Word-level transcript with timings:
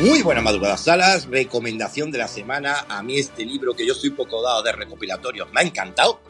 Muy 0.00 0.20
buenas 0.20 0.44
madrugadas, 0.44 0.82
salas. 0.82 1.24
Recomendación 1.24 2.10
de 2.10 2.18
la 2.18 2.28
semana. 2.28 2.84
A 2.86 3.02
mí 3.02 3.18
este 3.18 3.46
libro 3.46 3.74
que 3.74 3.86
yo 3.86 3.94
soy 3.94 4.10
poco 4.10 4.42
dado 4.42 4.62
de 4.62 4.72
recopilatorios 4.72 5.50
me 5.54 5.62
ha 5.62 5.64
encantado. 5.64 6.20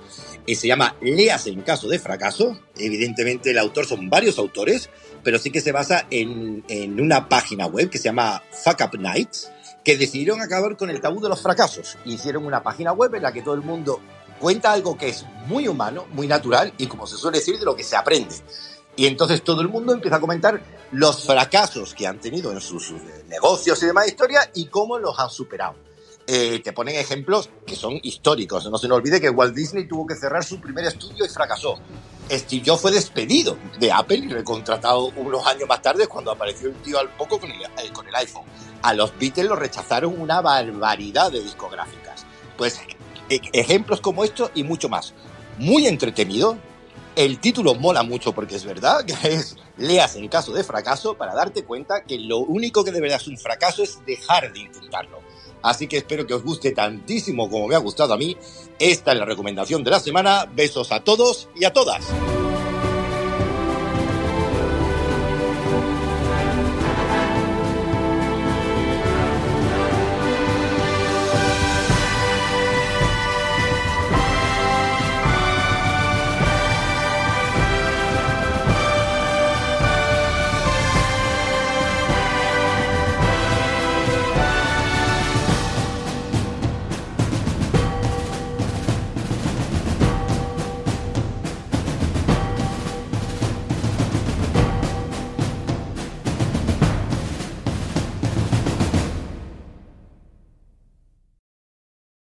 Y 0.47 0.55
se 0.55 0.69
llama 0.69 0.95
Leas 1.01 1.49
en 1.49 1.63
caso 1.63 1.89
de 1.89 1.99
fracaso. 1.99 2.57
Evidentemente 2.77 3.51
el 3.51 3.59
autor 3.59 3.85
son 3.85 4.09
varios 4.09 4.39
autores, 4.39 4.89
pero 5.25 5.41
sí 5.41 5.51
que 5.51 5.61
se 5.61 5.73
basa 5.73 6.07
en, 6.11 6.65
en 6.69 7.01
una 7.01 7.29
página 7.29 7.67
web 7.67 7.91
que 7.91 7.99
se 7.99 8.05
llama 8.05 8.41
Fuck 8.53 8.83
Up 8.85 9.01
Nights, 9.01 9.51
que 9.83 9.97
decidieron 9.97 10.41
acabar 10.41 10.77
con 10.77 10.89
el 10.89 11.01
tabú 11.01 11.21
de 11.21 11.29
los 11.29 11.43
fracasos. 11.43 11.99
Hicieron 12.05 12.47
una 12.47 12.63
página 12.63 12.93
web 12.93 13.17
en 13.17 13.23
la 13.23 13.33
que 13.33 13.43
todo 13.43 13.55
el 13.55 13.63
mundo 13.63 14.01
cuenta 14.39 14.73
algo 14.73 14.97
que 14.97 15.09
es 15.09 15.27
muy 15.49 15.67
humano, 15.67 16.07
muy 16.13 16.29
natural 16.29 16.73
y 16.79 16.87
como 16.87 17.05
se 17.09 17.17
suele 17.17 17.39
decir, 17.39 17.59
de 17.59 17.65
lo 17.65 17.75
que 17.75 17.83
se 17.83 17.97
aprende. 17.97 18.37
Y 18.95 19.07
entonces 19.07 19.43
todo 19.43 19.61
el 19.61 19.69
mundo 19.69 19.93
empieza 19.93 20.17
a 20.17 20.21
comentar 20.21 20.63
los 20.93 21.25
fracasos 21.25 21.95
que 21.95 22.07
han 22.07 22.21
tenido 22.21 22.53
en 22.53 22.61
sus, 22.61 22.93
negocios 23.29 23.83
y 23.83 23.87
demás 23.87 24.09
historia 24.09 24.51
y 24.55 24.67
cómo 24.67 24.99
los 24.99 25.19
han 25.19 25.31
superado. 25.31 25.75
Eh, 26.29 26.61
te 26.63 26.73
ponen 26.73 26.97
ejemplos 26.97 27.51
que 27.65 27.77
son 27.77 27.99
históricos. 28.03 28.69
No 28.71 28.79
se 28.79 28.89
nos 28.89 28.99
olvide 28.99 29.21
que 29.21 29.31
Walt 29.31 29.55
Disney 29.55 29.87
tuvo 29.87 30.07
que 30.07 30.17
cerrar 30.17 30.45
su 30.45 30.61
primer 30.61 30.85
estudio 30.85 31.25
y 31.25 31.29
fracasó. 31.29 31.79
Steve 32.29 32.65
Jobs 32.67 32.83
fue 32.83 32.91
despedido 32.91 33.57
de 33.79 33.93
Apple 33.93 34.17
y 34.19 34.29
recontratado 34.29 35.13
unos 35.17 35.47
años 35.47 35.69
más 35.69 35.81
tarde 35.81 36.09
cuando 36.09 36.33
apareció 36.33 36.71
un 36.71 36.75
tío 36.77 36.99
al 36.99 37.09
poco 37.11 37.39
con 37.39 37.51
el, 37.51 37.63
eh, 37.63 37.93
con 37.93 38.09
el 38.09 38.15
iPhone. 38.17 38.45
A 38.83 38.93
los 38.95 39.17
Beatles 39.17 39.47
lo 39.47 39.55
rechazaron 39.55 40.21
una 40.21 40.41
barbaridad 40.41 41.31
de 41.31 41.41
discográficas. 41.41 42.27
Pues 42.57 42.81
e, 43.29 43.41
ejemplos 43.53 44.01
como 44.01 44.25
estos 44.25 44.51
y 44.55 44.65
mucho 44.65 44.89
más. 44.89 45.15
Muy 45.59 45.87
entretenido, 45.87 46.59
el 47.17 47.41
título 47.41 47.75
mola 47.75 48.03
mucho 48.03 48.33
porque 48.33 48.57
es 48.57 48.65
verdad, 48.65 49.05
que 49.05 49.15
es 49.35 49.57
leas 49.79 50.17
en 50.17 50.29
caso 50.29 50.53
de 50.53 50.63
fracaso 50.63 51.15
para 51.15 51.35
darte 51.35 51.65
cuenta 51.65 52.05
que 52.05 52.19
lo 52.19 52.39
único 52.39 52.85
que 52.85 52.93
de 52.93 53.01
verdad 53.01 53.21
es 53.21 53.27
un 53.27 53.39
fracaso 53.39 53.83
es 53.83 54.05
dejar 54.07 54.53
de 54.53 54.61
intentarlo. 54.61 55.21
Así 55.63 55.89
que 55.89 55.97
espero 55.97 56.27
que 56.27 56.35
os 56.35 56.45
guste 56.45 56.73
tantísimo 56.73 57.51
como 57.51 57.67
me 57.67 57.75
ha 57.75 57.79
gustado 57.79 58.15
a 58.15 58.19
mí. 58.19 58.37
Esta 58.79 59.13
es 59.13 59.19
la 59.19 59.25
recomendación 59.25 59.83
de 59.83 59.91
la 59.91 59.99
semana. 59.99 60.47
Besos 60.55 60.93
a 60.93 61.03
todos 61.03 61.49
y 61.57 61.65
a 61.65 61.73
todas. 61.73 62.05